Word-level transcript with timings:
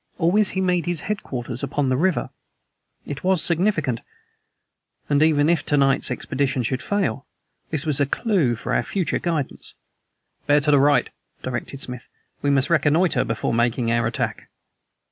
Always 0.17 0.49
he 0.49 0.61
made 0.61 0.87
his 0.87 1.01
headquarters 1.01 1.61
upon 1.61 1.89
the 1.89 1.95
river. 1.95 2.31
It 3.05 3.23
was 3.23 3.39
significant; 3.39 4.01
and 5.09 5.21
even 5.21 5.47
if 5.47 5.63
to 5.67 5.77
night's 5.77 6.09
expedition 6.09 6.63
should 6.63 6.81
fail, 6.81 7.27
this 7.69 7.85
was 7.85 7.99
a 7.99 8.07
clew 8.07 8.55
for 8.55 8.73
our 8.73 8.81
future 8.81 9.19
guidance. 9.19 9.75
"Bear 10.47 10.59
to 10.61 10.71
the 10.71 10.79
right," 10.79 11.11
directed 11.43 11.81
Smith. 11.81 12.07
"We 12.41 12.49
must 12.49 12.71
reconnoiter 12.71 13.23
before 13.23 13.53
making 13.53 13.91
our 13.91 14.07
attack." 14.07 14.49